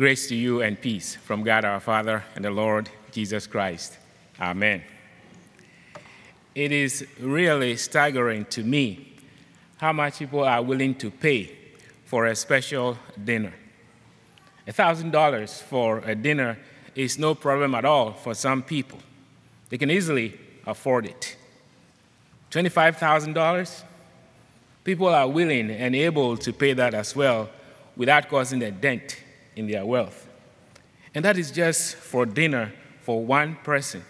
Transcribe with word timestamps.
Grace 0.00 0.28
to 0.28 0.34
you 0.34 0.62
and 0.62 0.80
peace 0.80 1.14
from 1.14 1.42
God 1.42 1.62
our 1.62 1.78
Father 1.78 2.24
and 2.34 2.42
the 2.42 2.50
Lord 2.50 2.88
Jesus 3.12 3.46
Christ. 3.46 3.98
Amen. 4.40 4.82
It 6.54 6.72
is 6.72 7.06
really 7.20 7.76
staggering 7.76 8.46
to 8.46 8.62
me 8.62 9.12
how 9.76 9.92
much 9.92 10.20
people 10.20 10.42
are 10.42 10.62
willing 10.62 10.94
to 10.94 11.10
pay 11.10 11.54
for 12.06 12.24
a 12.24 12.34
special 12.34 12.96
dinner. 13.22 13.52
$1,000 14.66 15.62
for 15.64 15.98
a 15.98 16.14
dinner 16.14 16.56
is 16.94 17.18
no 17.18 17.34
problem 17.34 17.74
at 17.74 17.84
all 17.84 18.14
for 18.14 18.32
some 18.32 18.62
people. 18.62 19.00
They 19.68 19.76
can 19.76 19.90
easily 19.90 20.40
afford 20.66 21.04
it. 21.04 21.36
$25,000? 22.52 23.82
People 24.82 25.08
are 25.08 25.28
willing 25.28 25.70
and 25.70 25.94
able 25.94 26.38
to 26.38 26.54
pay 26.54 26.72
that 26.72 26.94
as 26.94 27.14
well 27.14 27.50
without 27.98 28.30
causing 28.30 28.62
a 28.62 28.70
dent 28.70 29.24
in 29.60 29.68
their 29.68 29.86
wealth. 29.86 30.26
And 31.14 31.24
that 31.24 31.38
is 31.38 31.52
just 31.52 31.94
for 31.94 32.26
dinner 32.26 32.72
for 33.02 33.24
one 33.24 33.56
person. 33.62 34.02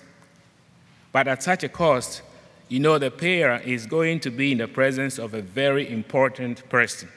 But 1.13 1.29
at 1.29 1.43
such 1.43 1.63
a 1.65 1.69
cost, 1.69 2.23
you 2.69 2.81
know 2.81 2.99
the 2.99 3.11
payer 3.11 3.61
is 3.65 3.85
going 3.85 4.21
to 4.21 4.31
be 4.31 4.53
in 4.53 4.59
the 4.59 4.69
presence 4.69 5.19
of 5.19 5.35
a 5.35 5.43
very 5.43 5.91
important 5.91 6.67
person. 6.69 7.09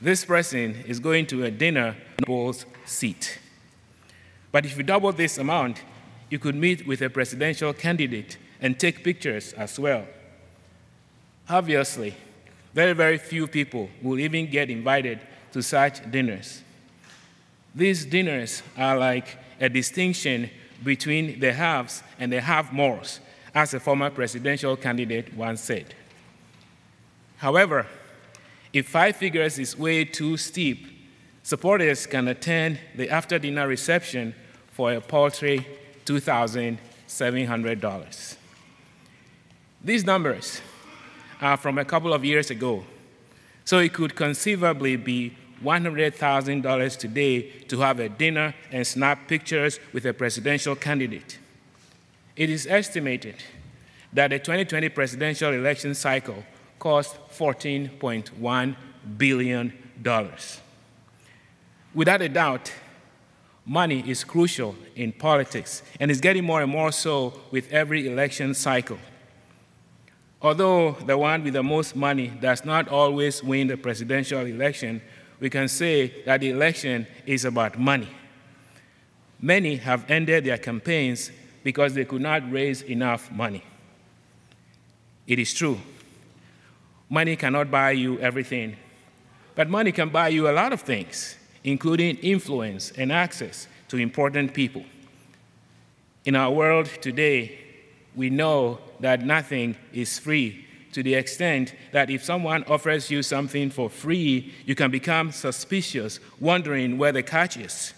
This 0.00 0.24
person 0.24 0.82
is 0.86 1.00
going 1.00 1.26
to 1.26 1.44
a 1.44 1.50
dinner 1.50 1.96
noble's 2.20 2.66
seat. 2.86 3.38
But 4.52 4.64
if 4.64 4.76
you 4.76 4.82
double 4.82 5.12
this 5.12 5.38
amount, 5.38 5.82
you 6.30 6.38
could 6.38 6.54
meet 6.54 6.86
with 6.86 7.02
a 7.02 7.10
presidential 7.10 7.72
candidate 7.72 8.36
and 8.60 8.78
take 8.78 9.02
pictures 9.02 9.52
as 9.54 9.78
well. 9.78 10.06
Obviously, 11.48 12.14
very, 12.74 12.92
very 12.92 13.18
few 13.18 13.46
people 13.46 13.88
will 14.02 14.18
even 14.18 14.50
get 14.50 14.70
invited 14.70 15.20
to 15.52 15.62
such 15.62 16.10
dinners. 16.10 16.62
These 17.74 18.06
dinners 18.06 18.62
are 18.76 18.96
like 18.96 19.36
a 19.60 19.68
distinction 19.68 20.50
between 20.84 21.40
the 21.40 21.52
haves 21.52 22.02
and 22.18 22.32
the 22.32 22.40
have 22.40 22.72
mores, 22.72 23.20
as 23.54 23.74
a 23.74 23.80
former 23.80 24.08
presidential 24.10 24.76
candidate 24.76 25.34
once 25.34 25.60
said. 25.60 25.94
However, 27.36 27.86
if 28.72 28.88
five 28.88 29.16
figures 29.16 29.58
is 29.58 29.78
way 29.78 30.04
too 30.04 30.36
steep, 30.36 30.86
supporters 31.42 32.06
can 32.06 32.28
attend 32.28 32.78
the 32.96 33.10
after 33.10 33.38
dinner 33.38 33.68
reception 33.68 34.34
for 34.70 34.92
a 34.92 35.00
paltry 35.00 35.66
$2,700. 36.06 38.36
These 39.84 40.04
numbers 40.04 40.60
are 41.40 41.56
from 41.56 41.78
a 41.78 41.84
couple 41.84 42.12
of 42.12 42.24
years 42.24 42.50
ago, 42.50 42.84
so 43.64 43.78
it 43.78 43.92
could 43.92 44.14
conceivably 44.14 44.94
be 44.96 45.36
$100,000 45.62 46.96
today 46.98 47.42
to 47.68 47.80
have 47.80 48.00
a 48.00 48.08
dinner 48.08 48.54
and 48.70 48.86
snap 48.86 49.28
pictures 49.28 49.78
with 49.92 50.04
a 50.06 50.12
presidential 50.12 50.74
candidate. 50.74 51.38
It 52.36 52.50
is 52.50 52.66
estimated 52.66 53.36
that 54.12 54.28
the 54.28 54.38
2020 54.38 54.88
presidential 54.90 55.52
election 55.52 55.94
cycle 55.94 56.44
cost 56.78 57.16
$14.1 57.30 58.76
billion. 59.16 59.72
Without 61.94 62.22
a 62.22 62.28
doubt, 62.28 62.72
money 63.64 64.02
is 64.08 64.24
crucial 64.24 64.74
in 64.96 65.12
politics 65.12 65.82
and 66.00 66.10
is 66.10 66.20
getting 66.20 66.44
more 66.44 66.62
and 66.62 66.70
more 66.70 66.90
so 66.90 67.40
with 67.50 67.70
every 67.72 68.08
election 68.08 68.54
cycle. 68.54 68.98
Although 70.40 70.92
the 71.06 71.16
one 71.16 71.44
with 71.44 71.52
the 71.52 71.62
most 71.62 71.94
money 71.94 72.26
does 72.28 72.64
not 72.64 72.88
always 72.88 73.44
win 73.44 73.68
the 73.68 73.76
presidential 73.76 74.40
election, 74.40 75.00
we 75.42 75.50
can 75.50 75.66
say 75.66 76.22
that 76.24 76.40
the 76.40 76.50
election 76.50 77.04
is 77.26 77.44
about 77.44 77.76
money. 77.76 78.08
Many 79.40 79.74
have 79.74 80.08
ended 80.08 80.44
their 80.44 80.56
campaigns 80.56 81.32
because 81.64 81.94
they 81.94 82.04
could 82.04 82.22
not 82.22 82.48
raise 82.52 82.82
enough 82.82 83.28
money. 83.32 83.64
It 85.26 85.40
is 85.40 85.52
true. 85.52 85.80
Money 87.10 87.34
cannot 87.34 87.72
buy 87.72 87.90
you 87.90 88.20
everything, 88.20 88.76
but 89.56 89.68
money 89.68 89.90
can 89.90 90.10
buy 90.10 90.28
you 90.28 90.48
a 90.48 90.52
lot 90.52 90.72
of 90.72 90.82
things, 90.82 91.34
including 91.64 92.18
influence 92.18 92.92
and 92.92 93.10
access 93.10 93.66
to 93.88 93.96
important 93.96 94.54
people. 94.54 94.84
In 96.24 96.36
our 96.36 96.52
world 96.52 96.86
today, 97.00 97.58
we 98.14 98.30
know 98.30 98.78
that 99.00 99.26
nothing 99.26 99.74
is 99.92 100.20
free 100.20 100.66
to 100.92 101.02
the 101.02 101.14
extent 101.14 101.74
that 101.92 102.10
if 102.10 102.22
someone 102.22 102.64
offers 102.64 103.10
you 103.10 103.22
something 103.22 103.70
for 103.70 103.90
free, 103.90 104.52
you 104.64 104.74
can 104.74 104.90
become 104.90 105.32
suspicious, 105.32 106.20
wondering 106.38 106.98
where 106.98 107.12
the 107.12 107.22
catch 107.22 107.56
is. 107.56 107.94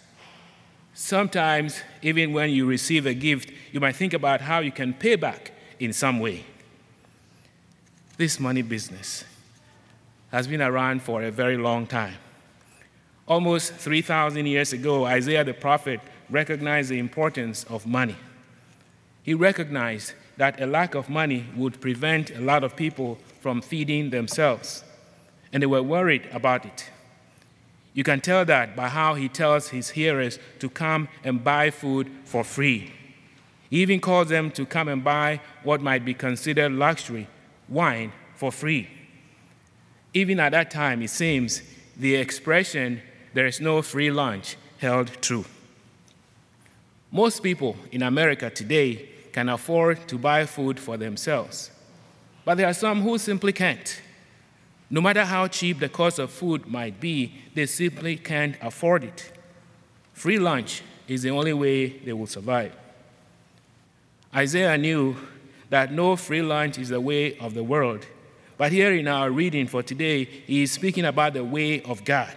Sometimes, 0.95 1.81
even 2.03 2.33
when 2.33 2.51
you 2.51 2.67
receive 2.67 3.05
a 3.07 3.15
gift, 3.15 3.51
you 3.73 3.81
might 3.81 3.97
think 3.97 4.15
about 4.15 4.41
how 4.41 4.61
you 4.61 4.71
can 4.71 4.95
pay 4.95 5.17
back 5.17 5.51
in 5.81 5.93
some 5.93 6.21
way. 6.21 6.45
This 8.17 8.39
money 8.39 8.63
business 8.63 9.25
has 10.31 10.47
been 10.47 10.63
around 10.63 11.03
for 11.03 11.23
a 11.23 11.33
very 11.33 11.57
long 11.57 11.87
time. 11.87 12.15
Almost 13.27 13.73
3,000 13.75 14.47
years 14.47 14.73
ago, 14.73 15.05
Isaiah 15.05 15.43
the 15.43 15.55
prophet 15.55 16.01
recognized 16.31 16.91
the 16.91 16.99
importance 16.99 17.65
of 17.65 17.87
money. 17.87 18.17
He 19.23 19.35
recognized 19.35 20.13
that 20.37 20.61
a 20.61 20.67
lack 20.67 20.95
of 20.95 21.09
money 21.09 21.47
would 21.57 21.81
prevent 21.81 22.31
a 22.31 22.41
lot 22.41 22.65
of 22.65 22.77
people 22.77 23.19
from 23.41 23.61
feeding 23.61 24.11
themselves, 24.11 24.85
and 25.53 25.63
they 25.63 25.67
were 25.67 25.83
worried 25.83 26.29
about 26.33 26.65
it. 26.65 26.91
You 27.93 28.03
can 28.03 28.21
tell 28.21 28.45
that 28.45 28.75
by 28.75 28.89
how 28.89 29.15
he 29.15 29.29
tells 29.29 29.69
his 29.69 29.91
hearers 29.91 30.39
to 30.59 30.69
come 30.69 31.09
and 31.23 31.45
buy 31.45 31.71
food 31.71 32.11
for 32.25 32.43
free. 32.43 32.93
He 33.71 33.83
even 33.83 34.01
calls 34.01 34.29
them 34.29 34.51
to 34.53 34.67
come 34.67 34.89
and 34.89 35.03
buy 35.05 35.41
what 35.63 35.81
might 35.81 36.05
be 36.05 36.15
considered 36.15 36.73
luxury, 36.73 37.29
wine, 37.69 38.13
for 38.35 38.51
free. 38.51 38.89
Even 40.13 40.41
at 40.41 40.51
that 40.51 40.71
time, 40.71 41.03
it 41.03 41.11
seems 41.11 41.63
the 41.97 42.17
expression, 42.17 43.01
there 43.33 43.47
is 43.47 43.61
no 43.61 43.83
free 43.83 44.11
lunch, 44.11 44.57
held 44.79 45.09
true. 45.23 45.45
Most 47.13 47.43
people 47.43 47.77
in 47.93 48.03
America 48.03 48.51
today 48.51 49.09
can 49.35 49.49
afford 49.49 50.07
to 50.07 50.17
buy 50.17 50.47
food 50.47 50.79
for 50.79 50.97
themselves. 50.97 51.73
But 52.45 52.55
there 52.55 52.69
are 52.69 52.75
some 52.75 53.03
who 53.03 53.19
simply 53.19 53.53
can't. 53.53 54.01
No 54.89 55.01
matter 55.01 55.25
how 55.25 55.49
cheap 55.49 55.81
the 55.81 55.89
cost 55.89 56.21
of 56.21 56.31
food 56.31 56.69
might 56.69 57.01
be, 57.01 57.35
they 57.53 57.67
simply 57.67 58.17
can't 58.17 58.55
afford 58.63 59.03
it. 59.03 59.33
Free 60.13 60.39
lunch 60.39 60.83
is 61.09 61.23
the 61.23 61.31
only 61.31 61.53
way 61.53 61.89
they 61.89 62.13
will 62.13 62.29
survive. 62.29 62.73
Isaiah 64.33 64.79
knew 64.79 65.17
that 65.69 65.91
no 65.91 66.15
free 66.15 66.43
lunch 66.43 66.79
is 66.79 66.91
the 66.91 67.01
way 67.01 67.37
of 67.39 67.55
the 67.55 67.65
world. 67.65 68.07
But 68.57 68.71
here 68.71 68.93
in 68.93 69.09
our 69.09 69.33
reading 69.33 69.67
for 69.67 69.83
today, 69.83 70.25
he 70.27 70.63
is 70.63 70.71
speaking 70.71 71.05
about 71.05 71.33
the 71.33 71.45
way 71.45 71.83
of 71.83 72.05
God. 72.05 72.35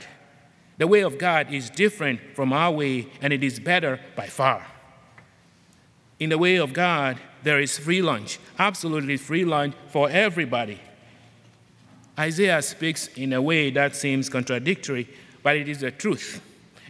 The 0.79 0.87
way 0.87 1.01
of 1.01 1.19
God 1.19 1.53
is 1.53 1.69
different 1.69 2.21
from 2.33 2.51
our 2.53 2.71
way, 2.71 3.07
and 3.21 3.31
it 3.31 3.43
is 3.43 3.59
better 3.59 3.99
by 4.15 4.25
far. 4.25 4.65
In 6.19 6.29
the 6.29 6.37
way 6.37 6.55
of 6.57 6.73
God, 6.73 7.17
there 7.43 7.59
is 7.59 7.77
free 7.77 8.01
lunch, 8.01 8.39
absolutely 8.57 9.17
free 9.17 9.45
lunch 9.45 9.75
for 9.89 10.09
everybody. 10.09 10.79
Isaiah 12.17 12.61
speaks 12.61 13.07
in 13.15 13.33
a 13.33 13.41
way 13.41 13.69
that 13.69 13.95
seems 13.95 14.27
contradictory, 14.27 15.07
but 15.43 15.55
it 15.55 15.69
is 15.69 15.81
the 15.81 15.91
truth. 15.91 16.41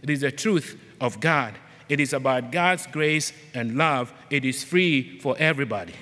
It 0.02 0.08
is 0.08 0.22
the 0.22 0.32
truth 0.32 0.80
of 1.00 1.20
God. 1.20 1.54
It 1.88 2.00
is 2.00 2.12
about 2.12 2.50
God's 2.50 2.86
grace 2.86 3.32
and 3.54 3.76
love. 3.76 4.12
It 4.30 4.44
is 4.44 4.64
free 4.64 5.18
for 5.20 5.36
everybody. 5.38 5.94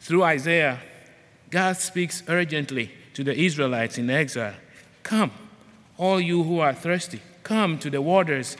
Through 0.00 0.24
Isaiah, 0.24 0.80
God 1.50 1.76
speaks 1.76 2.22
urgently 2.28 2.90
to 3.14 3.24
the 3.24 3.36
Israelites 3.36 3.98
in 3.98 4.10
exile 4.10 4.54
Come, 5.02 5.30
all 5.96 6.20
you 6.20 6.42
who 6.42 6.58
are 6.58 6.74
thirsty, 6.74 7.20
come 7.44 7.78
to 7.78 7.90
the 7.90 8.02
waters. 8.02 8.56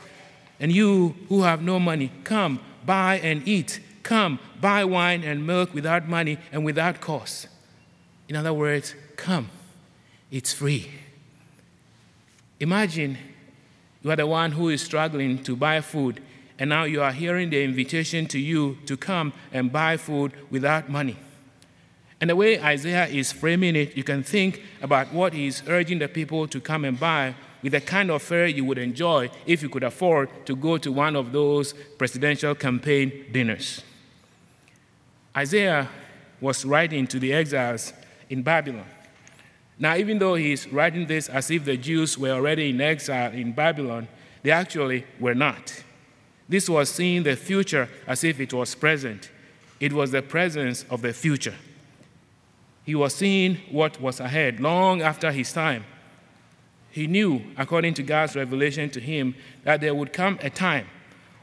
And 0.59 0.71
you 0.71 1.15
who 1.29 1.43
have 1.43 1.61
no 1.61 1.79
money, 1.79 2.11
come, 2.23 2.59
buy 2.87 3.19
and 3.19 3.47
eat. 3.47 3.79
Come, 4.01 4.39
buy 4.59 4.83
wine 4.85 5.23
and 5.23 5.45
milk 5.45 5.75
without 5.75 6.07
money 6.07 6.39
and 6.51 6.65
without 6.65 6.99
cost. 7.01 7.47
In 8.27 8.35
other 8.35 8.53
words, 8.53 8.95
come. 9.15 9.49
It's 10.31 10.53
free. 10.53 10.89
Imagine 12.59 13.17
you 14.01 14.09
are 14.09 14.15
the 14.15 14.25
one 14.25 14.53
who 14.53 14.69
is 14.69 14.81
struggling 14.81 15.43
to 15.43 15.55
buy 15.55 15.81
food, 15.81 16.21
and 16.57 16.69
now 16.69 16.85
you 16.85 17.01
are 17.01 17.11
hearing 17.11 17.49
the 17.49 17.63
invitation 17.63 18.25
to 18.27 18.39
you 18.39 18.77
to 18.85 18.97
come 18.97 19.33
and 19.51 19.71
buy 19.71 19.97
food 19.97 20.31
without 20.49 20.89
money. 20.89 21.17
And 22.19 22.29
the 22.29 22.35
way 22.35 22.59
Isaiah 22.59 23.07
is 23.07 23.31
framing 23.31 23.75
it, 23.75 23.95
you 23.95 24.03
can 24.03 24.23
think 24.23 24.63
about 24.81 25.13
what 25.13 25.33
he's 25.33 25.61
urging 25.67 25.99
the 25.99 26.07
people 26.07 26.47
to 26.47 26.59
come 26.59 26.83
and 26.83 26.99
buy 26.99 27.35
with 27.61 27.71
the 27.71 27.81
kind 27.81 28.11
of 28.11 28.21
fare 28.21 28.47
you 28.47 28.63
would 28.65 28.77
enjoy 28.77 29.29
if 29.45 29.61
you 29.61 29.69
could 29.69 29.83
afford 29.83 30.29
to 30.45 30.55
go 30.55 30.77
to 30.77 30.91
one 30.91 31.15
of 31.15 31.31
those 31.31 31.73
presidential 31.97 32.55
campaign 32.55 33.25
dinners. 33.31 33.81
Isaiah 35.35 35.87
was 36.39 36.65
writing 36.65 37.07
to 37.07 37.19
the 37.19 37.33
exiles 37.33 37.93
in 38.29 38.43
Babylon. 38.43 38.85
Now, 39.79 39.95
even 39.95 40.17
though 40.17 40.35
he's 40.35 40.71
writing 40.71 41.05
this 41.05 41.29
as 41.29 41.51
if 41.51 41.65
the 41.65 41.77
Jews 41.77 42.17
were 42.17 42.31
already 42.31 42.69
in 42.69 42.81
exile 42.81 43.31
in 43.31 43.53
Babylon, 43.53 44.07
they 44.41 44.51
actually 44.51 45.05
were 45.19 45.35
not. 45.35 45.83
This 46.49 46.69
was 46.69 46.89
seeing 46.89 47.23
the 47.23 47.35
future 47.35 47.89
as 48.07 48.23
if 48.23 48.39
it 48.39 48.53
was 48.53 48.73
present. 48.73 49.29
It 49.79 49.93
was 49.93 50.11
the 50.11 50.21
presence 50.21 50.85
of 50.89 51.01
the 51.01 51.13
future. 51.13 51.55
He 52.83 52.95
was 52.95 53.13
seeing 53.13 53.57
what 53.69 53.99
was 54.01 54.19
ahead 54.19 54.59
long 54.59 55.01
after 55.01 55.31
his 55.31 55.51
time. 55.51 55.83
He 56.91 57.07
knew, 57.07 57.41
according 57.57 57.93
to 57.95 58.03
God's 58.03 58.35
revelation 58.35 58.89
to 58.91 58.99
him, 58.99 59.35
that 59.63 59.81
there 59.81 59.93
would 59.93 60.13
come 60.13 60.39
a 60.41 60.49
time 60.49 60.87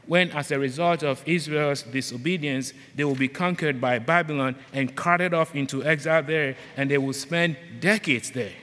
when, 0.07 0.31
as 0.31 0.51
a 0.51 0.59
result 0.59 1.03
of 1.03 1.23
Israel's 1.25 1.83
disobedience, 1.83 2.73
they 2.95 3.03
will 3.03 3.15
be 3.15 3.27
conquered 3.27 3.81
by 3.81 3.99
Babylon 3.99 4.55
and 4.73 4.95
carted 4.95 5.33
off 5.33 5.55
into 5.55 5.83
exile 5.83 6.23
there, 6.23 6.55
and 6.77 6.89
they 6.89 6.97
will 6.97 7.13
spend 7.13 7.57
decades 7.79 8.31
there. 8.31 8.53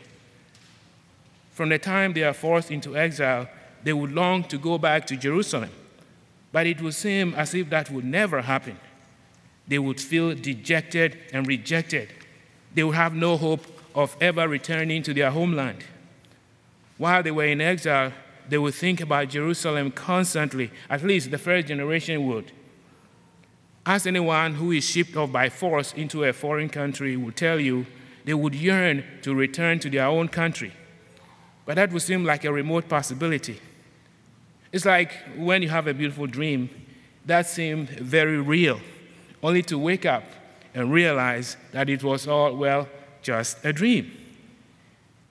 From 1.50 1.69
the 1.69 1.79
time 1.79 2.12
they 2.12 2.23
are 2.23 2.32
forced 2.32 2.70
into 2.70 2.96
exile, 2.96 3.49
they 3.82 3.93
would 3.93 4.12
long 4.12 4.44
to 4.44 4.58
go 4.58 4.78
back 4.78 5.06
to 5.08 5.17
Jerusalem. 5.17 5.70
But 6.52 6.67
it 6.67 6.81
would 6.81 6.94
seem 6.94 7.35
as 7.35 7.55
if 7.55 7.70
that 7.70 7.90
would 7.90 8.05
never 8.05 8.43
happen. 8.43 8.78
They 9.67 9.78
would 9.78 10.00
feel 10.00 10.35
dejected 10.35 11.19
and 11.32 11.46
rejected. 11.46 12.08
They 12.75 12.85
would 12.85 12.94
have 12.94 13.14
no 13.14 13.37
hope 13.37 13.67
of 13.94 14.17
ever 14.20 14.49
returning 14.49 15.02
to 15.02 15.14
their 15.14 15.31
homeland. 15.31 15.85
While 17.02 17.25
they 17.25 17.32
were 17.32 17.46
in 17.46 17.60
exile, 17.60 18.12
they 18.49 18.58
would 18.58 18.75
think 18.75 19.00
about 19.00 19.31
Jerusalem 19.31 19.90
constantly, 19.90 20.70
at 20.88 21.02
least 21.02 21.32
the 21.32 21.37
first 21.37 21.66
generation 21.66 22.28
would. 22.28 22.52
Ask 23.84 24.06
anyone 24.06 24.54
who 24.54 24.70
is 24.70 24.84
shipped 24.84 25.16
off 25.16 25.32
by 25.32 25.49
force 25.49 25.93
into 25.94 26.22
a 26.22 26.32
foreign 26.32 26.69
country 26.69 27.16
will 27.16 27.32
tell 27.32 27.58
you 27.58 27.87
they 28.25 28.34
would 28.34 28.54
yearn 28.54 29.02
to 29.22 29.34
return 29.34 29.81
to 29.81 29.90
their 29.90 30.06
own 30.06 30.28
country. 30.28 30.72
But 31.66 31.75
that 31.75 31.90
would 31.90 32.02
seem 32.02 32.25
like 32.25 32.44
a 32.44 32.52
remote 32.52 32.88
possibility. 32.88 33.60
It's 34.70 34.87
like 34.87 35.10
when 35.37 35.60
you 35.60 35.70
have 35.70 35.88
a 35.88 35.94
beautiful 35.94 36.28
dream, 36.28 36.70
that 37.26 37.49
seemed 37.49 37.90
very 37.90 38.40
real, 38.40 38.78
only 39.43 39.62
to 39.62 39.76
wake 39.76 40.06
up 40.06 40.22
and 40.72 40.93
realize 40.93 41.56
that 41.72 41.90
it 41.90 42.04
was 42.04 42.28
all, 42.28 42.54
well, 42.54 42.88
just 43.22 43.58
a 43.64 43.72
dream. 43.72 44.22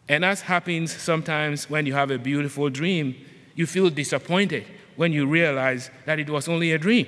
And 0.10 0.26
as 0.26 0.42
happens 0.42 0.92
sometimes 0.92 1.70
when 1.70 1.86
you 1.86 1.94
have 1.94 2.12
a 2.12 2.18
beautiful 2.18 2.70
dream, 2.70 3.16
you 3.56 3.66
feel 3.66 3.90
disappointed 3.90 4.66
when 4.96 5.14
you 5.14 5.26
realize 5.26 5.90
that 6.06 6.20
it 6.20 6.30
was 6.30 6.48
only 6.48 6.72
a 6.72 6.78
dream. 6.78 7.08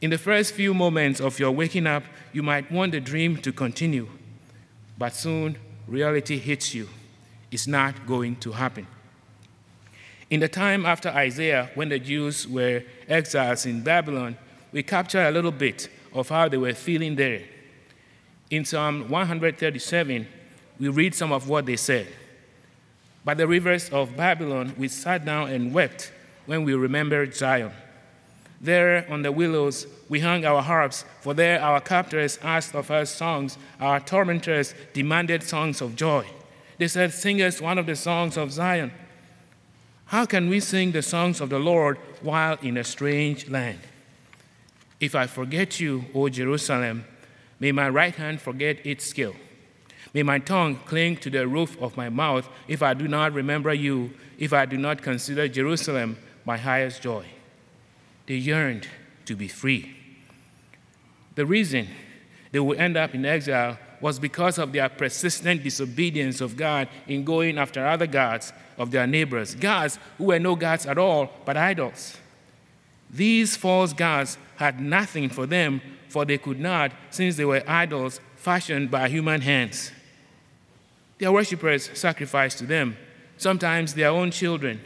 In 0.00 0.10
the 0.10 0.18
first 0.18 0.54
few 0.54 0.74
moments 0.74 1.20
of 1.20 1.38
your 1.38 1.50
waking 1.50 1.86
up, 1.86 2.04
you 2.32 2.42
might 2.42 2.70
want 2.70 2.92
the 2.92 3.00
dream 3.00 3.36
to 3.38 3.52
continue, 3.52 4.08
but 4.98 5.14
soon 5.14 5.56
reality 5.86 6.38
hits 6.38 6.74
you. 6.74 6.88
It's 7.50 7.66
not 7.66 8.06
going 8.06 8.36
to 8.36 8.52
happen. 8.52 8.86
In 10.28 10.40
the 10.40 10.48
time 10.48 10.84
after 10.84 11.08
Isaiah, 11.08 11.70
when 11.74 11.88
the 11.88 11.98
Jews 11.98 12.48
were 12.48 12.82
exiles 13.08 13.64
in 13.64 13.82
Babylon, 13.82 14.36
we 14.72 14.82
capture 14.82 15.22
a 15.22 15.30
little 15.30 15.52
bit 15.52 15.88
of 16.12 16.28
how 16.28 16.48
they 16.48 16.56
were 16.56 16.74
feeling 16.74 17.14
there. 17.14 17.42
In 18.50 18.64
Psalm 18.64 19.08
137, 19.08 20.26
we 20.78 20.88
read 20.88 21.14
some 21.14 21.32
of 21.32 21.48
what 21.48 21.66
they 21.66 21.76
said. 21.76 22.06
By 23.24 23.34
the 23.34 23.46
rivers 23.46 23.88
of 23.90 24.16
Babylon, 24.16 24.74
we 24.78 24.88
sat 24.88 25.24
down 25.24 25.50
and 25.50 25.72
wept 25.72 26.12
when 26.46 26.64
we 26.64 26.74
remembered 26.74 27.34
Zion. 27.34 27.72
There 28.60 29.04
on 29.10 29.22
the 29.22 29.32
willows, 29.32 29.86
we 30.08 30.20
hung 30.20 30.44
our 30.44 30.62
harps, 30.62 31.04
for 31.20 31.34
there 31.34 31.60
our 31.60 31.80
captors 31.80 32.38
asked 32.42 32.74
of 32.74 32.90
us 32.90 33.10
songs, 33.10 33.58
our 33.80 34.00
tormentors 34.00 34.74
demanded 34.94 35.42
songs 35.42 35.80
of 35.80 35.96
joy. 35.96 36.26
They 36.78 36.88
said, 36.88 37.12
Sing 37.12 37.42
us 37.42 37.60
one 37.60 37.78
of 37.78 37.86
the 37.86 37.96
songs 37.96 38.36
of 38.36 38.52
Zion. 38.52 38.92
How 40.06 40.24
can 40.24 40.48
we 40.48 40.60
sing 40.60 40.92
the 40.92 41.02
songs 41.02 41.40
of 41.40 41.50
the 41.50 41.58
Lord 41.58 41.98
while 42.22 42.58
in 42.62 42.76
a 42.76 42.84
strange 42.84 43.48
land? 43.48 43.80
If 45.00 45.14
I 45.14 45.26
forget 45.26 45.80
you, 45.80 46.04
O 46.14 46.28
Jerusalem, 46.28 47.04
may 47.58 47.72
my 47.72 47.88
right 47.88 48.14
hand 48.14 48.40
forget 48.40 48.86
its 48.86 49.04
skill. 49.04 49.34
May 50.14 50.22
my 50.22 50.38
tongue 50.38 50.76
cling 50.84 51.16
to 51.18 51.30
the 51.30 51.46
roof 51.46 51.80
of 51.80 51.96
my 51.96 52.08
mouth 52.08 52.48
if 52.68 52.82
I 52.82 52.94
do 52.94 53.08
not 53.08 53.32
remember 53.32 53.72
you, 53.74 54.12
if 54.38 54.52
I 54.52 54.66
do 54.66 54.76
not 54.76 55.02
consider 55.02 55.48
Jerusalem 55.48 56.16
my 56.44 56.56
highest 56.56 57.02
joy. 57.02 57.26
They 58.26 58.34
yearned 58.34 58.88
to 59.26 59.36
be 59.36 59.48
free. 59.48 59.94
The 61.34 61.46
reason 61.46 61.88
they 62.52 62.60
would 62.60 62.78
end 62.78 62.96
up 62.96 63.14
in 63.14 63.24
exile 63.24 63.78
was 64.00 64.18
because 64.18 64.58
of 64.58 64.72
their 64.72 64.88
persistent 64.88 65.62
disobedience 65.62 66.40
of 66.40 66.56
God 66.56 66.88
in 67.06 67.24
going 67.24 67.58
after 67.58 67.86
other 67.86 68.06
gods 68.06 68.52
of 68.78 68.90
their 68.90 69.06
neighbors, 69.06 69.54
gods 69.54 69.98
who 70.18 70.24
were 70.24 70.38
no 70.38 70.54
gods 70.54 70.86
at 70.86 70.98
all, 70.98 71.30
but 71.44 71.56
idols. 71.56 72.16
These 73.10 73.56
false 73.56 73.92
gods 73.92 74.38
had 74.56 74.80
nothing 74.80 75.28
for 75.28 75.46
them, 75.46 75.80
for 76.08 76.24
they 76.24 76.38
could 76.38 76.60
not, 76.60 76.92
since 77.10 77.36
they 77.36 77.44
were 77.44 77.62
idols 77.66 78.20
fashioned 78.36 78.90
by 78.90 79.08
human 79.08 79.40
hands. 79.40 79.92
Their 81.18 81.32
worshippers 81.32 81.90
sacrificed 81.98 82.58
to 82.58 82.66
them, 82.66 82.96
sometimes 83.38 83.94
their 83.94 84.10
own 84.10 84.30
children. 84.30 84.80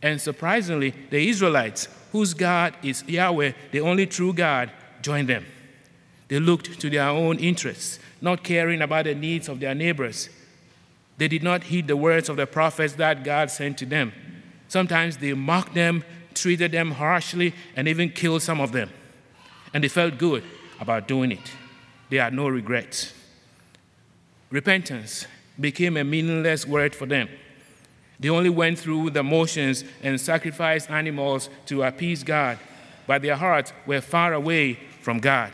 And 0.00 0.20
surprisingly, 0.20 0.94
the 1.10 1.28
Israelites, 1.28 1.88
whose 2.12 2.32
God 2.34 2.74
is 2.82 3.02
Yahweh, 3.06 3.52
the 3.72 3.80
only 3.80 4.06
true 4.06 4.32
God, 4.32 4.70
joined 5.02 5.28
them. 5.28 5.44
They 6.28 6.38
looked 6.38 6.80
to 6.80 6.90
their 6.90 7.08
own 7.08 7.38
interests, 7.38 7.98
not 8.20 8.44
caring 8.44 8.82
about 8.82 9.04
the 9.04 9.14
needs 9.14 9.48
of 9.48 9.60
their 9.60 9.74
neighbors. 9.74 10.28
They 11.16 11.28
did 11.28 11.42
not 11.42 11.64
heed 11.64 11.88
the 11.88 11.96
words 11.96 12.28
of 12.28 12.36
the 12.36 12.46
prophets 12.46 12.94
that 12.94 13.24
God 13.24 13.50
sent 13.50 13.78
to 13.78 13.86
them. 13.86 14.12
Sometimes 14.68 15.16
they 15.16 15.32
mocked 15.32 15.74
them, 15.74 16.04
treated 16.34 16.72
them 16.72 16.92
harshly, 16.92 17.54
and 17.74 17.88
even 17.88 18.10
killed 18.10 18.42
some 18.42 18.60
of 18.60 18.72
them. 18.72 18.90
And 19.74 19.82
they 19.82 19.88
felt 19.88 20.18
good 20.18 20.44
about 20.80 21.08
doing 21.08 21.32
it. 21.32 21.52
They 22.10 22.18
had 22.18 22.32
no 22.32 22.48
regrets. 22.48 23.12
Repentance 24.50 25.26
became 25.58 25.96
a 25.96 26.04
meaningless 26.04 26.66
word 26.66 26.94
for 26.94 27.06
them. 27.06 27.28
They 28.20 28.28
only 28.28 28.50
went 28.50 28.78
through 28.78 29.10
the 29.10 29.22
motions 29.22 29.84
and 30.02 30.20
sacrificed 30.20 30.90
animals 30.90 31.48
to 31.66 31.82
appease 31.84 32.24
God, 32.24 32.58
but 33.06 33.22
their 33.22 33.36
hearts 33.36 33.72
were 33.86 34.00
far 34.00 34.32
away 34.34 34.74
from 35.02 35.18
God. 35.18 35.52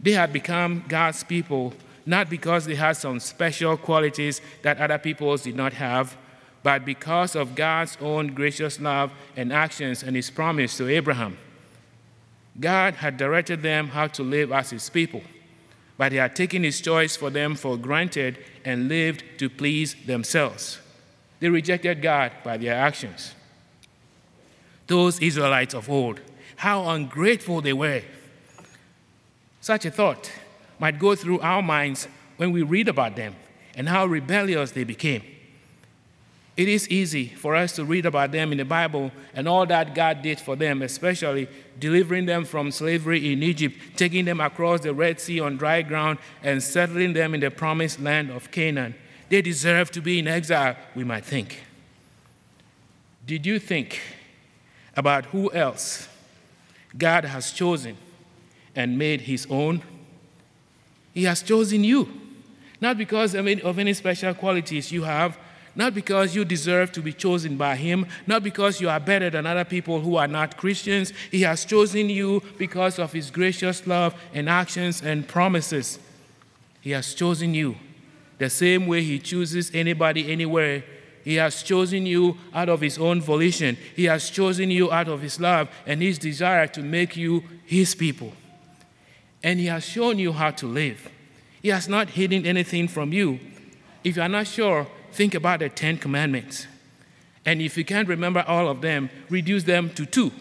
They 0.00 0.12
had 0.12 0.32
become 0.32 0.84
God's 0.86 1.24
people 1.24 1.72
not 2.06 2.28
because 2.28 2.66
they 2.66 2.74
had 2.74 2.92
some 2.92 3.18
special 3.18 3.76
qualities 3.76 4.40
that 4.62 4.78
other 4.78 4.98
peoples 4.98 5.42
did 5.42 5.56
not 5.56 5.72
have, 5.72 6.16
but 6.62 6.84
because 6.84 7.34
of 7.34 7.54
God's 7.54 7.96
own 8.00 8.28
gracious 8.34 8.78
love 8.78 9.10
and 9.36 9.52
actions 9.52 10.02
and 10.02 10.14
his 10.14 10.30
promise 10.30 10.76
to 10.76 10.88
Abraham. 10.88 11.38
God 12.60 12.94
had 12.94 13.16
directed 13.16 13.62
them 13.62 13.88
how 13.88 14.06
to 14.08 14.22
live 14.22 14.52
as 14.52 14.70
his 14.70 14.88
people 14.90 15.22
but 15.96 16.10
they 16.10 16.16
had 16.16 16.34
taken 16.34 16.64
his 16.64 16.80
choice 16.80 17.16
for 17.16 17.30
them 17.30 17.54
for 17.54 17.76
granted 17.76 18.38
and 18.64 18.88
lived 18.88 19.24
to 19.38 19.48
please 19.48 19.94
themselves. 20.06 20.80
They 21.40 21.48
rejected 21.48 22.02
God 22.02 22.32
by 22.42 22.56
their 22.56 22.74
actions. 22.74 23.34
Those 24.86 25.20
Israelites 25.20 25.74
of 25.74 25.88
old, 25.88 26.20
how 26.56 26.88
ungrateful 26.88 27.60
they 27.60 27.72
were. 27.72 28.02
Such 29.60 29.84
a 29.84 29.90
thought 29.90 30.30
might 30.78 30.98
go 30.98 31.14
through 31.14 31.40
our 31.40 31.62
minds 31.62 32.08
when 32.36 32.52
we 32.52 32.62
read 32.62 32.88
about 32.88 33.16
them 33.16 33.34
and 33.76 33.88
how 33.88 34.06
rebellious 34.06 34.72
they 34.72 34.84
became. 34.84 35.22
It 36.56 36.68
is 36.68 36.88
easy 36.88 37.28
for 37.28 37.56
us 37.56 37.72
to 37.72 37.84
read 37.84 38.06
about 38.06 38.30
them 38.30 38.52
in 38.52 38.58
the 38.58 38.64
Bible 38.64 39.10
and 39.34 39.48
all 39.48 39.66
that 39.66 39.92
God 39.94 40.22
did 40.22 40.38
for 40.38 40.54
them, 40.54 40.82
especially 40.82 41.48
delivering 41.80 42.26
them 42.26 42.44
from 42.44 42.70
slavery 42.70 43.32
in 43.32 43.42
Egypt, 43.42 43.76
taking 43.96 44.24
them 44.24 44.40
across 44.40 44.80
the 44.80 44.94
Red 44.94 45.20
Sea 45.20 45.40
on 45.40 45.56
dry 45.56 45.82
ground, 45.82 46.18
and 46.44 46.62
settling 46.62 47.12
them 47.12 47.34
in 47.34 47.40
the 47.40 47.50
promised 47.50 47.98
land 48.00 48.30
of 48.30 48.52
Canaan. 48.52 48.94
They 49.30 49.42
deserve 49.42 49.90
to 49.92 50.00
be 50.00 50.20
in 50.20 50.28
exile, 50.28 50.76
we 50.94 51.02
might 51.02 51.24
think. 51.24 51.60
Did 53.26 53.46
you 53.46 53.58
think 53.58 54.00
about 54.96 55.26
who 55.26 55.50
else 55.52 56.08
God 56.96 57.24
has 57.24 57.50
chosen 57.50 57.96
and 58.76 58.96
made 58.96 59.22
his 59.22 59.44
own? 59.50 59.82
He 61.12 61.24
has 61.24 61.42
chosen 61.42 61.82
you, 61.82 62.08
not 62.80 62.96
because 62.96 63.34
of 63.34 63.48
any 63.48 63.92
special 63.94 64.34
qualities 64.34 64.92
you 64.92 65.02
have 65.02 65.36
not 65.76 65.94
because 65.94 66.34
you 66.34 66.44
deserve 66.44 66.92
to 66.92 67.00
be 67.00 67.12
chosen 67.12 67.56
by 67.56 67.76
Him, 67.76 68.06
not 68.26 68.42
because 68.42 68.80
you 68.80 68.88
are 68.88 69.00
better 69.00 69.30
than 69.30 69.46
other 69.46 69.64
people 69.64 70.00
who 70.00 70.16
are 70.16 70.28
not 70.28 70.56
Christians. 70.56 71.12
He 71.30 71.42
has 71.42 71.64
chosen 71.64 72.08
you 72.08 72.42
because 72.58 72.98
of 72.98 73.12
His 73.12 73.30
gracious 73.30 73.86
love 73.86 74.14
and 74.32 74.48
actions 74.48 75.02
and 75.02 75.26
promises. 75.26 75.98
He 76.80 76.90
has 76.90 77.14
chosen 77.14 77.54
you 77.54 77.76
the 78.38 78.50
same 78.50 78.86
way 78.86 79.02
He 79.02 79.18
chooses 79.18 79.70
anybody 79.74 80.30
anywhere. 80.30 80.84
He 81.24 81.36
has 81.36 81.62
chosen 81.62 82.04
you 82.04 82.36
out 82.52 82.68
of 82.68 82.80
His 82.80 82.98
own 82.98 83.20
volition. 83.20 83.76
He 83.96 84.04
has 84.04 84.30
chosen 84.30 84.70
you 84.70 84.92
out 84.92 85.08
of 85.08 85.22
His 85.22 85.40
love 85.40 85.68
and 85.86 86.02
His 86.02 86.18
desire 86.18 86.66
to 86.68 86.82
make 86.82 87.16
you 87.16 87.42
His 87.64 87.94
people. 87.94 88.32
And 89.42 89.58
He 89.58 89.66
has 89.66 89.84
shown 89.84 90.18
you 90.18 90.32
how 90.32 90.50
to 90.52 90.66
live. 90.66 91.10
He 91.62 91.70
has 91.70 91.88
not 91.88 92.10
hidden 92.10 92.44
anything 92.44 92.88
from 92.88 93.12
you 93.12 93.40
If 94.04 94.16
you 94.16 94.22
are 94.22 94.28
not 94.28 94.46
sure, 94.46 94.86
think 95.14 95.34
about 95.34 95.60
the 95.60 95.68
Ten 95.68 95.96
Commandments. 95.96 96.66
And 97.46 97.60
if 97.60 97.76
you 97.76 97.84
can't 97.84 98.08
remember 98.08 98.44
all 98.46 98.68
of 98.68 98.80
them, 98.80 99.10
reduce 99.28 99.64
them 99.64 99.90
to 99.90 100.06
two 100.06 100.32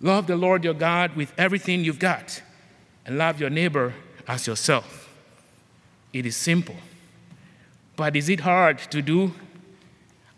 love 0.00 0.26
the 0.26 0.36
Lord 0.36 0.64
your 0.64 0.74
God 0.74 1.14
with 1.14 1.32
everything 1.36 1.84
you've 1.84 1.98
got, 1.98 2.42
and 3.04 3.18
love 3.18 3.40
your 3.40 3.50
neighbor 3.50 3.94
as 4.26 4.46
yourself. 4.46 5.14
It 6.12 6.26
is 6.26 6.36
simple. 6.36 6.76
But 7.96 8.16
is 8.16 8.28
it 8.28 8.40
hard 8.40 8.78
to 8.90 9.02
do? 9.02 9.34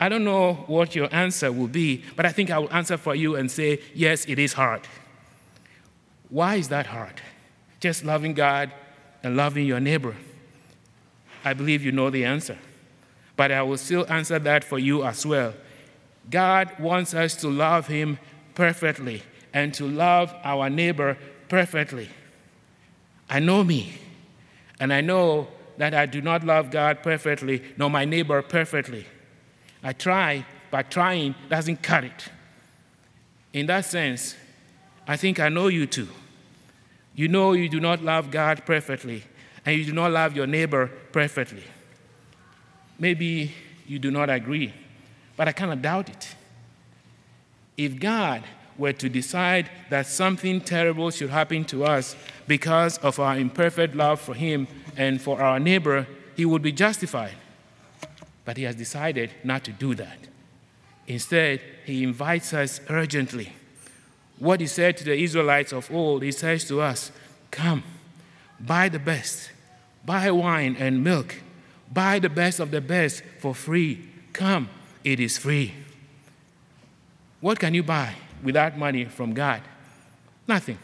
I 0.00 0.08
don't 0.08 0.24
know 0.24 0.54
what 0.66 0.96
your 0.96 1.08
answer 1.14 1.52
will 1.52 1.68
be, 1.68 2.02
but 2.16 2.26
I 2.26 2.32
think 2.32 2.50
I 2.50 2.58
will 2.58 2.72
answer 2.72 2.96
for 2.96 3.14
you 3.14 3.36
and 3.36 3.50
say, 3.50 3.80
yes, 3.94 4.24
it 4.26 4.38
is 4.38 4.54
hard. 4.54 4.82
Why 6.28 6.56
is 6.56 6.68
that 6.68 6.86
hard? 6.86 7.20
Just 7.78 8.04
loving 8.04 8.34
God 8.34 8.72
and 9.22 9.36
loving 9.36 9.66
your 9.66 9.80
neighbor. 9.80 10.16
I 11.44 11.54
believe 11.54 11.84
you 11.84 11.92
know 11.92 12.10
the 12.10 12.24
answer, 12.24 12.58
but 13.42 13.50
I 13.50 13.60
will 13.60 13.76
still 13.76 14.06
answer 14.08 14.38
that 14.38 14.62
for 14.62 14.78
you 14.78 15.02
as 15.02 15.26
well. 15.26 15.52
God 16.30 16.78
wants 16.78 17.12
us 17.12 17.34
to 17.38 17.48
love 17.48 17.88
Him 17.88 18.20
perfectly 18.54 19.20
and 19.52 19.74
to 19.74 19.84
love 19.84 20.32
our 20.44 20.70
neighbor 20.70 21.18
perfectly. 21.48 22.08
I 23.28 23.40
know 23.40 23.64
me, 23.64 23.94
and 24.78 24.92
I 24.92 25.00
know 25.00 25.48
that 25.76 25.92
I 25.92 26.06
do 26.06 26.20
not 26.20 26.44
love 26.44 26.70
God 26.70 27.02
perfectly, 27.02 27.64
nor 27.76 27.90
my 27.90 28.04
neighbor 28.04 28.40
perfectly. 28.42 29.06
I 29.82 29.92
try, 29.92 30.46
but 30.70 30.92
trying 30.92 31.34
doesn't 31.48 31.82
cut 31.82 32.04
it. 32.04 32.28
In 33.52 33.66
that 33.66 33.86
sense, 33.86 34.36
I 35.08 35.16
think 35.16 35.40
I 35.40 35.48
know 35.48 35.66
you 35.66 35.86
too. 35.86 36.06
You 37.16 37.26
know 37.26 37.54
you 37.54 37.68
do 37.68 37.80
not 37.80 38.04
love 38.04 38.30
God 38.30 38.64
perfectly, 38.64 39.24
and 39.66 39.76
you 39.76 39.84
do 39.84 39.92
not 39.92 40.12
love 40.12 40.36
your 40.36 40.46
neighbor 40.46 40.92
perfectly. 41.10 41.64
Maybe 43.02 43.52
you 43.88 43.98
do 43.98 44.12
not 44.12 44.30
agree, 44.30 44.72
but 45.36 45.48
I 45.48 45.52
kind 45.52 45.72
of 45.72 45.82
doubt 45.82 46.08
it. 46.08 46.36
If 47.76 47.98
God 47.98 48.44
were 48.78 48.92
to 48.92 49.08
decide 49.08 49.68
that 49.90 50.06
something 50.06 50.60
terrible 50.60 51.10
should 51.10 51.30
happen 51.30 51.64
to 51.64 51.84
us 51.84 52.14
because 52.46 52.98
of 52.98 53.18
our 53.18 53.36
imperfect 53.36 53.96
love 53.96 54.20
for 54.20 54.34
Him 54.34 54.68
and 54.96 55.20
for 55.20 55.42
our 55.42 55.58
neighbor, 55.58 56.06
He 56.36 56.44
would 56.44 56.62
be 56.62 56.70
justified. 56.70 57.34
But 58.44 58.56
he 58.56 58.62
has 58.62 58.76
decided 58.76 59.32
not 59.42 59.64
to 59.64 59.72
do 59.72 59.96
that. 59.96 60.18
Instead, 61.08 61.60
he 61.84 62.04
invites 62.04 62.54
us 62.54 62.80
urgently. 62.88 63.52
What 64.38 64.60
he 64.60 64.68
said 64.68 64.96
to 64.98 65.04
the 65.04 65.16
Israelites 65.16 65.72
of 65.72 65.92
old, 65.92 66.22
he 66.22 66.30
says 66.30 66.64
to 66.68 66.80
us, 66.80 67.10
Come, 67.50 67.82
buy 68.60 68.88
the 68.88 69.00
best, 69.00 69.50
buy 70.04 70.30
wine 70.30 70.76
and 70.78 71.02
milk, 71.02 71.34
buy 71.92 72.18
the 72.18 72.28
best 72.28 72.60
of 72.60 72.70
the 72.70 72.80
best 72.80 73.22
for 73.38 73.54
free. 73.54 74.08
Come, 74.32 74.68
it 75.04 75.20
is 75.20 75.38
free. 75.38 75.74
What 77.40 77.58
can 77.58 77.74
you 77.74 77.82
buy 77.82 78.14
without 78.42 78.78
money 78.78 79.04
from 79.04 79.34
God? 79.34 79.62
Nothing. 80.46 80.78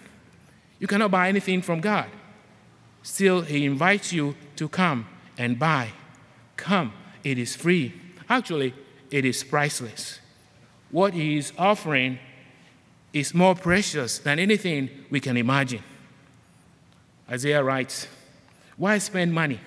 You 0.79 0.87
cannot 0.87 1.11
buy 1.11 1.29
anything 1.29 1.62
from 1.62 1.81
God. 1.81 2.09
Still, 3.03 3.43
He 3.43 3.65
invites 3.65 4.12
you 4.12 4.35
to 4.57 4.69
come 4.69 5.07
and 5.37 5.59
buy. 5.59 5.91
Come, 6.57 6.93
it 7.25 7.38
is 7.38 7.57
free. 7.57 7.95
Actually, 8.29 8.75
it 9.11 9.25
is 9.25 9.43
priceless. 9.43 10.21
What 10.91 11.15
he 11.15 11.38
is 11.38 11.53
offering 11.57 12.19
is 13.12 13.35
more 13.35 13.55
precious 13.55 14.19
than 14.19 14.38
anything 14.38 14.91
we 15.11 15.21
can 15.21 15.37
imagine. 15.37 15.83
Isaiah 17.31 17.62
writes, 17.62 18.07
Why 18.77 18.99
spend 18.99 19.33
money 19.33 19.61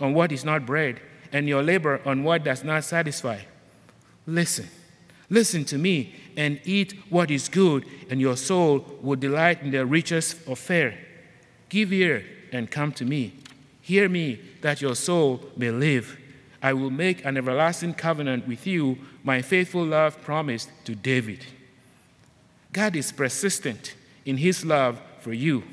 on 0.00 0.14
what 0.14 0.32
is 0.32 0.44
not 0.44 0.66
bread 0.66 1.00
and 1.32 1.48
your 1.48 1.62
labor 1.62 2.00
on 2.04 2.24
what 2.24 2.44
does 2.44 2.64
not 2.64 2.84
satisfy? 2.84 3.40
Listen, 4.26 4.68
listen 5.28 5.64
to 5.66 5.78
me 5.78 6.14
and 6.36 6.60
eat 6.64 6.94
what 7.10 7.30
is 7.30 7.48
good, 7.48 7.84
and 8.10 8.20
your 8.20 8.36
soul 8.36 8.84
will 9.02 9.16
delight 9.16 9.62
in 9.62 9.70
the 9.70 9.84
riches 9.86 10.34
of 10.46 10.58
fare. 10.58 10.98
Give 11.68 11.92
ear 11.92 12.24
and 12.52 12.70
come 12.70 12.92
to 12.92 13.04
me. 13.04 13.34
Hear 13.80 14.08
me, 14.08 14.40
that 14.62 14.80
your 14.80 14.94
soul 14.94 15.42
may 15.56 15.70
live. 15.70 16.18
I 16.62 16.72
will 16.72 16.90
make 16.90 17.24
an 17.24 17.36
everlasting 17.36 17.94
covenant 17.94 18.48
with 18.48 18.66
you, 18.66 18.98
my 19.22 19.42
faithful 19.42 19.84
love 19.84 20.20
promised 20.22 20.70
to 20.84 20.94
David. 20.94 21.44
God 22.72 22.96
is 22.96 23.12
persistent 23.12 23.94
in 24.24 24.38
his 24.38 24.64
love 24.64 25.00
for 25.20 25.32
you. 25.32 25.64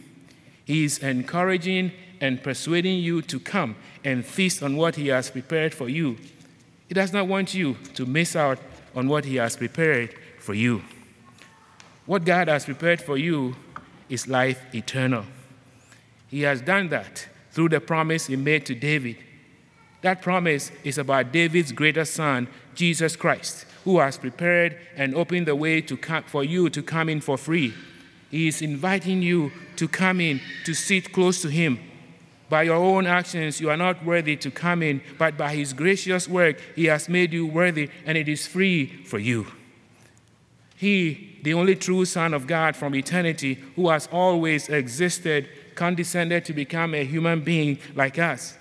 He 0.65 0.83
is 0.83 0.99
encouraging 0.99 1.91
and 2.21 2.41
persuading 2.41 2.99
you 2.99 3.21
to 3.23 3.39
come 3.39 3.75
and 4.05 4.25
feast 4.25 4.63
on 4.63 4.77
what 4.77 4.95
he 4.95 5.09
has 5.09 5.29
prepared 5.29 5.73
for 5.73 5.89
you. 5.89 6.17
He 6.87 6.93
does 6.93 7.11
not 7.11 7.27
want 7.27 7.53
you 7.53 7.75
to 7.95 8.05
miss 8.05 8.35
out 8.35 8.59
on 8.95 9.07
what 9.07 9.25
he 9.25 9.35
has 9.35 9.57
prepared 9.57 10.15
for 10.39 10.53
you. 10.53 10.83
What 12.05 12.23
God 12.23 12.47
has 12.47 12.65
prepared 12.65 13.01
for 13.01 13.17
you 13.17 13.55
is 14.07 14.27
life 14.27 14.61
eternal. 14.73 15.25
He 16.29 16.41
has 16.43 16.61
done 16.61 16.89
that 16.89 17.27
through 17.51 17.69
the 17.69 17.81
promise 17.81 18.27
he 18.27 18.37
made 18.37 18.65
to 18.67 18.75
David 18.75 19.17
that 20.01 20.21
promise 20.21 20.71
is 20.83 20.97
about 20.97 21.31
David's 21.31 21.71
greatest 21.71 22.15
son, 22.15 22.47
Jesus 22.73 23.15
Christ, 23.15 23.65
who 23.83 23.99
has 23.99 24.17
prepared 24.17 24.77
and 24.95 25.15
opened 25.15 25.47
the 25.47 25.55
way 25.55 25.81
come, 25.81 26.23
for 26.23 26.43
you 26.43 26.69
to 26.69 26.81
come 26.81 27.07
in 27.07 27.21
for 27.21 27.37
free. 27.37 27.73
He 28.31 28.47
is 28.47 28.61
inviting 28.61 29.21
you 29.21 29.51
to 29.75 29.87
come 29.87 30.19
in, 30.19 30.41
to 30.65 30.73
sit 30.73 31.13
close 31.13 31.41
to 31.43 31.49
Him. 31.49 31.79
By 32.51 32.63
your 32.63 32.75
own 32.75 33.07
actions, 33.07 33.61
you 33.61 33.69
are 33.69 33.77
not 33.77 34.03
worthy 34.03 34.35
to 34.35 34.51
come 34.51 34.83
in, 34.83 35.01
but 35.17 35.37
by 35.37 35.55
His 35.55 35.71
gracious 35.71 36.27
work, 36.27 36.59
He 36.75 36.83
has 36.87 37.07
made 37.07 37.31
you 37.31 37.47
worthy, 37.47 37.89
and 38.05 38.17
it 38.17 38.27
is 38.27 38.45
free 38.45 38.87
for 39.05 39.19
you. 39.19 39.47
He, 40.75 41.39
the 41.43 41.53
only 41.53 41.77
true 41.77 42.03
Son 42.03 42.33
of 42.33 42.47
God 42.47 42.75
from 42.75 42.93
eternity, 42.93 43.53
who 43.77 43.87
has 43.87 44.09
always 44.11 44.67
existed, 44.67 45.47
condescended 45.75 46.43
to 46.43 46.51
become 46.51 46.93
a 46.93 47.05
human 47.05 47.39
being 47.39 47.79
like 47.95 48.19
us. 48.19 48.57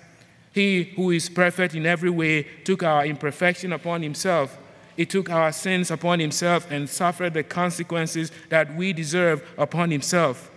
He 0.53 0.83
who 0.95 1.11
is 1.11 1.27
perfect 1.27 1.75
in 1.75 1.85
every 1.85 2.09
way 2.09 2.43
took 2.63 2.83
our 2.83 3.05
imperfection 3.05 3.73
upon 3.73 4.03
himself. 4.03 4.57
He 4.95 5.05
took 5.05 5.29
our 5.29 5.51
sins 5.51 5.91
upon 5.91 6.21
himself 6.21 6.71
and 6.71 6.89
suffered 6.89 7.33
the 7.33 7.43
consequences 7.43 8.31
that 8.47 8.73
we 8.73 8.93
deserve 8.93 9.45
upon 9.57 9.91
himself. 9.91 10.50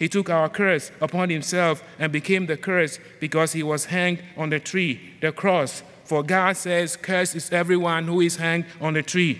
He 0.00 0.08
took 0.08 0.30
our 0.30 0.48
curse 0.48 0.90
upon 1.02 1.28
himself 1.28 1.84
and 1.98 2.10
became 2.10 2.46
the 2.46 2.56
curse 2.56 2.98
because 3.20 3.52
he 3.52 3.62
was 3.62 3.84
hanged 3.84 4.22
on 4.34 4.48
the 4.48 4.58
tree, 4.58 4.98
the 5.20 5.30
cross. 5.30 5.82
For 6.04 6.22
God 6.22 6.56
says, 6.56 6.96
Cursed 6.96 7.36
is 7.36 7.52
everyone 7.52 8.06
who 8.06 8.22
is 8.22 8.36
hanged 8.36 8.64
on 8.80 8.94
the 8.94 9.02
tree. 9.02 9.38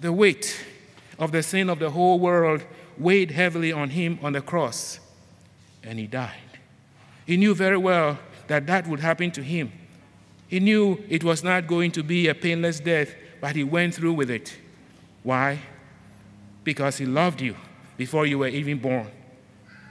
The 0.00 0.12
weight 0.12 0.64
of 1.18 1.32
the 1.32 1.42
sin 1.42 1.68
of 1.68 1.80
the 1.80 1.90
whole 1.90 2.20
world 2.20 2.62
weighed 2.96 3.32
heavily 3.32 3.72
on 3.72 3.90
him 3.90 4.20
on 4.22 4.32
the 4.32 4.40
cross, 4.40 5.00
and 5.82 5.98
he 5.98 6.06
died. 6.06 6.58
He 7.26 7.36
knew 7.36 7.52
very 7.52 7.76
well 7.76 8.16
that 8.46 8.68
that 8.68 8.86
would 8.86 9.00
happen 9.00 9.32
to 9.32 9.42
him. 9.42 9.72
He 10.46 10.60
knew 10.60 11.02
it 11.08 11.24
was 11.24 11.42
not 11.42 11.66
going 11.66 11.90
to 11.92 12.04
be 12.04 12.28
a 12.28 12.34
painless 12.34 12.78
death, 12.78 13.12
but 13.40 13.56
he 13.56 13.64
went 13.64 13.96
through 13.96 14.12
with 14.12 14.30
it. 14.30 14.56
Why? 15.24 15.58
Because 16.62 16.98
he 16.98 17.06
loved 17.06 17.40
you 17.40 17.56
before 18.00 18.24
you 18.24 18.38
were 18.38 18.48
even 18.48 18.78
born. 18.78 19.06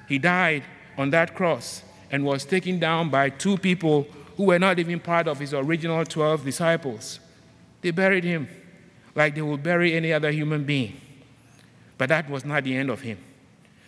He 0.08 0.18
died 0.18 0.64
on 0.98 1.12
that 1.12 1.36
cross 1.36 1.84
and 2.10 2.26
was 2.26 2.44
taken 2.44 2.80
down 2.80 3.12
by 3.12 3.30
two 3.30 3.56
people 3.56 4.08
who 4.36 4.46
were 4.46 4.58
not 4.58 4.80
even 4.80 5.00
part 5.00 5.28
of 5.28 5.38
his 5.38 5.54
original 5.54 6.04
12 6.04 6.44
disciples. 6.44 7.20
They 7.82 7.92
buried 7.92 8.24
him 8.24 8.48
like 9.14 9.36
they 9.36 9.44
would 9.44 9.62
bury 9.62 9.94
any 9.94 10.12
other 10.12 10.32
human 10.32 10.64
being. 10.64 11.00
But 12.00 12.10
that 12.10 12.28
was 12.28 12.44
not 12.44 12.64
the 12.64 12.76
end 12.76 12.90
of 12.90 13.02
him 13.02 13.20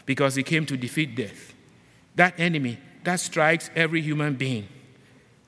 because 0.06 0.36
he 0.36 0.44
came 0.44 0.68
to 0.68 0.78
defeat 0.78 1.16
death. 1.16 1.56
That 2.16 2.40
enemy 2.40 2.78
that 3.04 3.20
strikes 3.20 3.72
every 3.76 4.04
human 4.04 4.36
being. 4.36 4.68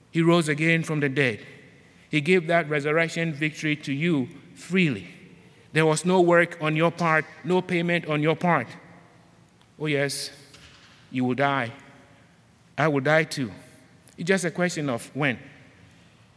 He 0.10 0.24
rose 0.24 0.50
again 0.50 0.82
from 0.82 1.00
the 1.00 1.10
dead. 1.10 1.42
He 2.10 2.22
gave 2.22 2.48
that 2.48 2.68
resurrection 2.68 3.34
victory 3.34 3.76
to 3.76 3.94
you 3.94 4.30
freely. 4.56 5.10
There 5.74 5.86
was 5.86 6.06
no 6.06 6.22
work 6.22 6.58
on 6.62 6.76
your 6.76 6.92
part, 6.92 7.26
no 7.44 7.62
payment 7.62 8.08
on 8.08 8.22
your 8.22 8.36
part. 8.36 8.68
Oh, 9.80 9.88
yes, 9.88 10.30
you 11.12 11.26
will 11.26 11.36
die. 11.36 11.72
I 12.78 12.88
will 12.88 13.02
die 13.02 13.24
too. 13.24 13.52
It's 14.18 14.28
just 14.28 14.46
a 14.46 14.52
question 14.52 14.90
of 14.90 15.10
when. 15.16 15.40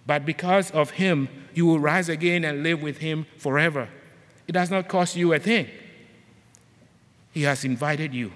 But 0.07 0.25
because 0.25 0.71
of 0.71 0.91
Him, 0.91 1.29
you 1.55 1.67
will 1.67 1.79
rise 1.79 2.09
again 2.09 2.45
and 2.45 2.63
live 2.63 2.83
with 2.83 2.99
Him 2.99 3.27
forever. 3.37 3.89
It 4.49 4.53
does 4.53 4.71
not 4.71 4.89
cost 4.89 5.17
you 5.17 5.33
a 5.33 5.39
thing. 5.39 5.69
He 7.33 7.43
has 7.43 7.65
invited 7.65 8.15
you. 8.15 8.33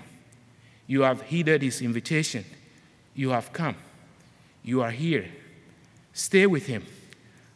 You 0.87 1.03
have 1.03 1.23
heeded 1.23 1.63
His 1.63 1.81
invitation. 1.81 2.45
You 3.15 3.31
have 3.31 3.53
come. 3.53 3.77
You 4.63 4.83
are 4.83 4.91
here. 4.91 5.29
Stay 6.13 6.47
with 6.47 6.67
him. 6.67 6.87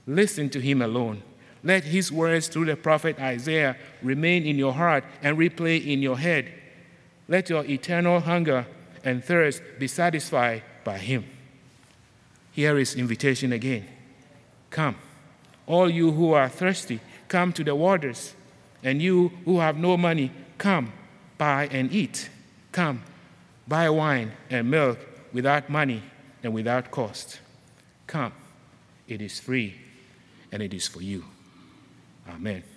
Listen 0.06 0.48
to 0.50 0.60
him 0.60 0.80
alone. 0.82 1.22
Let 1.64 1.84
his 1.84 2.12
words 2.12 2.48
through 2.48 2.66
the 2.66 2.76
prophet 2.76 3.18
Isaiah 3.18 3.76
remain 4.02 4.44
in 4.44 4.58
your 4.58 4.74
heart 4.74 5.02
and 5.22 5.38
replay 5.38 5.84
in 5.84 6.02
your 6.02 6.18
head. 6.18 6.52
Let 7.26 7.48
your 7.48 7.64
eternal 7.64 8.20
hunger 8.20 8.66
and 9.02 9.24
thirst 9.24 9.62
be 9.78 9.88
satisfied 9.88 10.62
by 10.84 10.98
him. 10.98 11.24
Here 12.52 12.78
is 12.78 12.94
invitation 12.94 13.52
again. 13.52 13.86
Come. 14.68 14.96
All 15.66 15.88
you 15.88 16.12
who 16.12 16.34
are 16.34 16.50
thirsty, 16.50 17.00
come 17.28 17.50
to 17.54 17.64
the 17.64 17.74
waters. 17.74 18.34
And 18.82 19.00
you 19.00 19.32
who 19.46 19.60
have 19.60 19.78
no 19.78 19.96
money, 19.96 20.30
come, 20.58 20.92
buy 21.38 21.68
and 21.72 21.90
eat. 21.90 22.28
Come, 22.72 23.02
buy 23.66 23.88
wine 23.88 24.32
and 24.50 24.70
milk 24.70 24.98
without 25.32 25.70
money 25.70 26.02
and 26.42 26.52
without 26.52 26.90
cost. 26.90 27.40
Come, 28.06 28.32
it 29.08 29.22
is 29.22 29.40
free 29.40 29.76
and 30.52 30.62
it 30.62 30.74
is 30.74 30.86
for 30.86 31.00
you. 31.00 31.24
Amen. 32.28 32.73